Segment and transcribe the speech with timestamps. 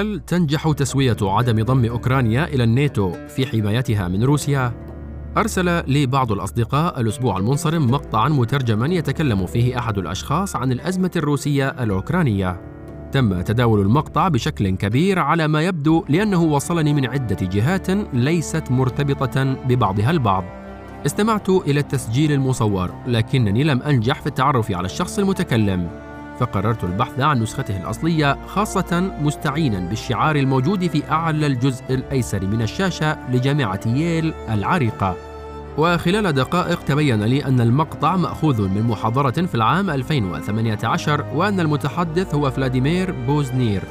[0.00, 4.72] هل تنجح تسوية عدم ضم أوكرانيا إلى الناتو في حمايتها من روسيا؟
[5.36, 11.68] أرسل لي بعض الأصدقاء الأسبوع المنصرم مقطعا مترجما يتكلم فيه أحد الأشخاص عن الأزمة الروسية
[11.68, 12.60] الأوكرانية.
[13.12, 19.44] تم تداول المقطع بشكل كبير على ما يبدو لأنه وصلني من عدة جهات ليست مرتبطة
[19.44, 20.44] ببعضها البعض.
[21.06, 26.09] استمعت إلى التسجيل المصور لكنني لم أنجح في التعرف على الشخص المتكلم.
[26.40, 33.30] فقررت البحث عن نسخته الأصلية خاصة مستعينا بالشعار الموجود في أعلى الجزء الأيسر من الشاشة
[33.30, 35.16] لجامعة ييل العريقة.
[35.78, 42.50] وخلال دقائق تبين لي أن المقطع مأخوذ من محاضرة في العام 2018 وأن المتحدث هو
[42.50, 43.82] فلاديمير بوزنير.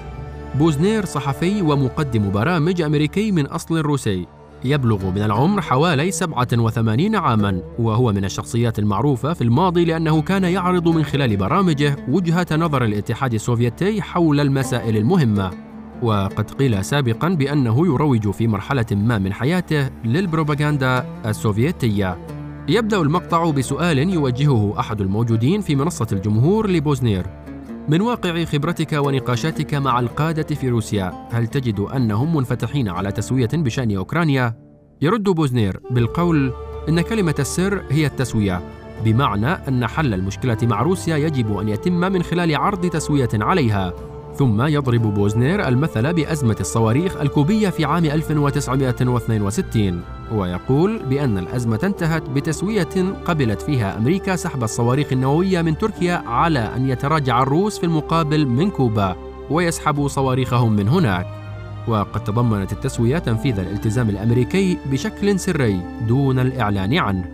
[0.56, 8.14] بوزنير صحفي ومقدم برامج أمريكي من أصل روسي يبلغ من العمر حوالي 87 عاما وهو
[8.14, 14.02] من الشخصيات المعروفة في الماضي لأنه كان يعرض من خلال برامجه وجهة نظر الاتحاد السوفيتي
[14.02, 15.52] حول المسائل المهمة.
[16.02, 22.18] وقد قيل سابقا بأنه يروج في مرحلة ما من حياته للبروباغندا السوفيتية.
[22.70, 27.26] يبدأ المقطع بسؤال يوجهه أحد الموجودين في منصة الجمهور لبوزنير.
[27.90, 33.96] من واقع خبرتك ونقاشاتك مع القادة في روسيا هل تجد أنهم منفتحين على تسوية بشأن
[33.96, 34.56] أوكرانيا؟
[35.02, 36.54] يرد بوزنير بالقول
[36.90, 38.62] إن كلمة السر هي التسوية
[39.06, 43.94] بمعنى أن حل المشكلة مع روسيا يجب أن يتم من خلال عرض تسوية عليها
[44.36, 53.14] ثم يضرب بوزنير المثل بأزمة الصواريخ الكوبية في عام 1962 ويقول بأن الأزمة انتهت بتسوية
[53.26, 58.70] قبلت فيها أمريكا سحب الصواريخ النووية من تركيا على أن يتراجع الروس في المقابل من
[58.70, 59.16] كوبا
[59.50, 61.28] ويسحبوا صواريخهم من هناك.
[61.88, 67.26] وقد تضمنت التسوية تنفيذ الالتزام الأمريكي بشكل سري دون الإعلان عنه.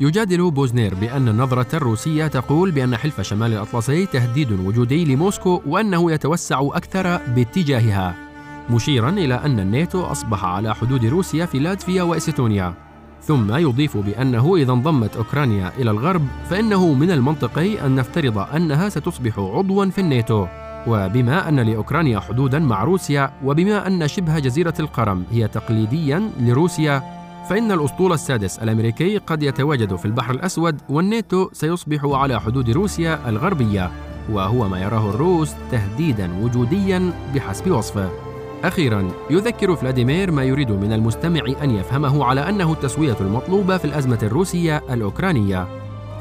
[0.00, 6.60] يجادل بوزنير بأن النظرة الروسية تقول بأن حلف شمال الأطلسي تهديد وجودي لموسكو وأنه يتوسع
[6.60, 8.31] أكثر باتجاهها.
[8.70, 12.74] مشيرا إلى أن الناتو أصبح على حدود روسيا في لاتفيا وإستونيا.
[13.22, 19.38] ثم يضيف بأنه إذا انضمت أوكرانيا إلى الغرب فإنه من المنطقي أن نفترض أنها ستصبح
[19.38, 20.46] عضوا في الناتو.
[20.86, 27.02] وبما أن لأوكرانيا حدودا مع روسيا وبما أن شبه جزيرة القرم هي تقليديا لروسيا
[27.50, 33.90] فإن الأسطول السادس الأمريكي قد يتواجد في البحر الأسود والناتو سيصبح على حدود روسيا الغربية.
[34.32, 38.31] وهو ما يراه الروس تهديدا وجوديا بحسب وصفه.
[38.64, 44.18] أخيرا يذكر فلاديمير ما يريد من المستمع أن يفهمه على أنه التسوية المطلوبة في الأزمة
[44.22, 45.68] الروسية الأوكرانية.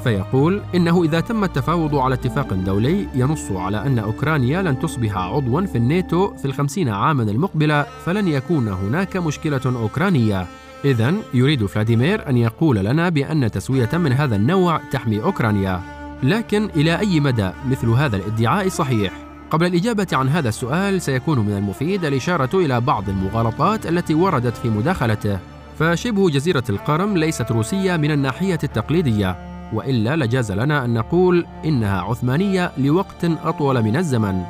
[0.04, 5.62] فيقول إنه إذا تم التفاوض على اتفاق دولي ينص على أن أوكرانيا لن تصبح عضوا
[5.62, 10.48] في الناتو في الخمسين عاما المقبلة فلن يكون هناك مشكلة أوكرانية.
[10.86, 15.82] إذا يريد فلاديمير أن يقول لنا بأن تسوية من هذا النوع تحمي أوكرانيا.
[16.24, 21.58] لكن إلى أي مدى مثل هذا الادعاء صحيح؟ قبل الإجابة عن هذا السؤال سيكون من
[21.58, 25.40] المفيد الإشارة إلى بعض المغالطات التي وردت في مداخلته.
[25.80, 29.36] فشبه جزيرة القرم ليست روسية من الناحية التقليدية
[29.74, 34.44] وإلا لجاز لنا أن نقول إنها عثمانية لوقت أطول من الزمن.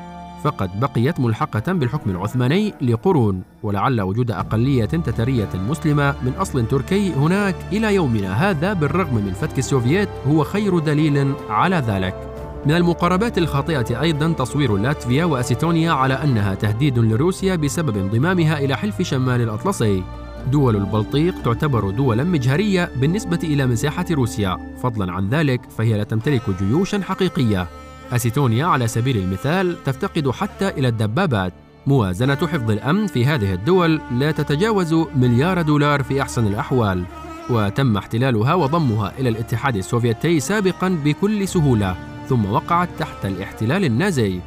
[0.44, 7.56] فقد بقيت ملحقة بالحكم العثماني لقرون ولعل وجود أقلية تترية مسلمة من أصل تركي هناك
[7.72, 12.30] إلى يومنا هذا بالرغم من فتك السوفييت هو خير دليل على ذلك.
[12.66, 19.01] من المقاربات الخاطئة أيضا تصوير لاتفيا وأسيتونيا على أنها تهديد لروسيا بسبب انضمامها إلى حلف
[19.01, 20.03] شمال الأطلسي.
[20.51, 24.57] دول البلطيق تعتبر دولا مجهرية بالنسبة إلى مساحة روسيا.
[24.83, 27.67] فضلا عن ذلك فهي لا تمتلك جيوشا حقيقية.
[28.11, 31.53] أسيتونيا على سبيل المثال تفتقد حتى إلى الدبابات.
[31.88, 37.03] موازنة حفظ الأمن في هذه الدول لا تتجاوز مليار دولار في أحسن الأحوال.
[37.49, 42.10] وتم احتلالها وضمها إلى الاتحاد السوفيتي سابقا بكل سهولة.
[42.31, 44.39] ثم وقعت تحت الاحتلال النازي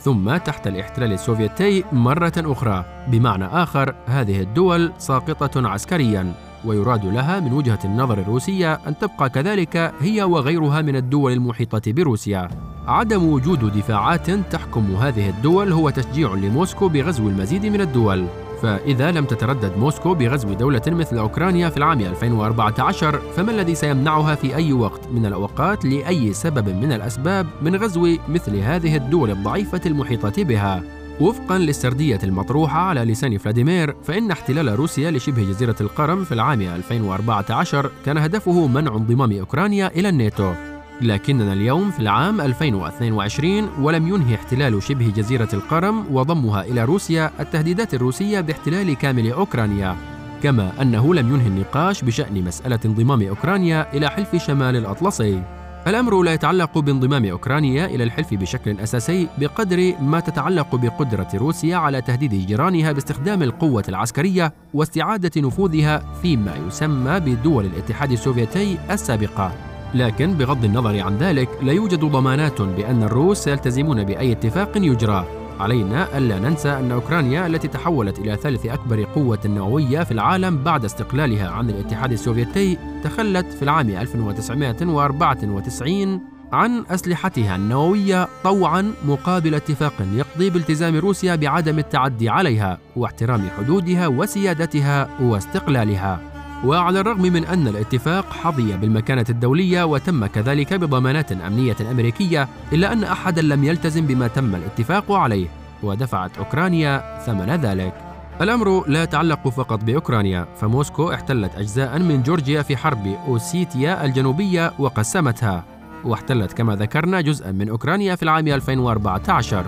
[0.00, 2.84] ثم تحت الاحتلال السوفيتي مرة أخرى.
[3.08, 9.92] بمعنى آخر هذه الدول ساقطة عسكريا ويراد لها من وجهة النظر الروسية أن تبقى كذلك
[10.00, 12.48] هي وغيرها من الدول المحيطة بروسيا.
[12.86, 18.26] عدم وجود دفاعات تحكم هذه الدول هو تشجيع لموسكو بغزو المزيد من الدول.
[18.62, 24.56] فإذا لم تتردد موسكو بغزو دولة مثل أوكرانيا في العام 2014 فما الذي سيمنعها في
[24.56, 30.44] أي وقت من الأوقات لأي سبب من الأسباب من غزو مثل هذه الدول الضعيفة المحيطة
[30.44, 30.82] بها؟
[31.20, 37.90] وفقا للسردية المطروحة على لسان فلاديمير فإن احتلال روسيا لشبه جزيرة القرم في العام 2014
[38.06, 40.71] كان هدفه منع انضمام أوكرانيا إلى الناتو
[41.02, 47.94] لكننا اليوم في العام 2022 ولم ينهي احتلال شبه جزيرة القرم وضمها إلى روسيا التهديدات
[47.94, 49.96] الروسية باحتلال كامل أوكرانيا.
[50.42, 55.42] كما أنه لم ينهي النقاش بشأن مسألة انضمام أوكرانيا إلى حلف شمال الأطلسي.
[55.86, 62.00] الأمر لا يتعلق بانضمام أوكرانيا إلى الحلف بشكل أساسي بقدر ما تتعلق بقدرة روسيا على
[62.00, 69.71] تهديد جيرانها باستخدام القوة العسكرية واستعادة نفوذها فيما يسمى بدول الاتحاد السوفيتي السابقة.
[69.94, 75.26] لكن بغض النظر عن ذلك لا يوجد ضمانات بأن الروس سيلتزمون بأي اتفاق يجرى.
[75.60, 80.84] علينا ألا ننسى أن أوكرانيا التي تحولت إلى ثالث أكبر قوة نووية في العالم بعد
[80.84, 86.20] استقلالها عن الاتحاد السوفيتي تخلت في العام 1994
[86.52, 95.08] عن أسلحتها النووية طوعا مقابل اتفاق يقضي بالتزام روسيا بعدم التعدي عليها واحترام حدودها وسيادتها
[95.20, 96.31] واستقلالها.
[96.64, 103.04] وعلى الرغم من أن الاتفاق حظي بالمكانة الدولية وتم كذلك بضمانات أمنية أمريكية إلا أن
[103.04, 105.46] أحدا لم يلتزم بما تم الاتفاق عليه
[105.82, 107.94] ودفعت أوكرانيا ثمن ذلك.
[108.40, 115.64] الأمر لا يتعلق فقط بأوكرانيا فموسكو احتلت أجزاء من جورجيا في حرب أوسيتيا الجنوبية وقسمتها
[116.04, 119.64] واحتلت كما ذكرنا جزءا من أوكرانيا في العام 2014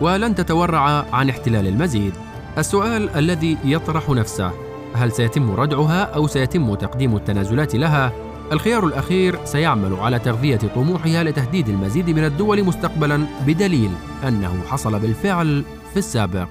[0.00, 2.12] ولن تتورع عن احتلال المزيد.
[2.58, 4.65] السؤال الذي يطرح نفسه
[4.96, 8.12] هل سيتم ردعها أو سيتم تقديم التنازلات لها؟
[8.52, 13.90] الخيار الأخير سيعمل على تغذية طموحها لتهديد المزيد من الدول مستقبلا بدليل
[14.28, 16.48] أنه حصل بالفعل في السابق